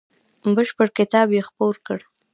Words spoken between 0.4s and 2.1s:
بشپړ کتاب یې خپور کړ.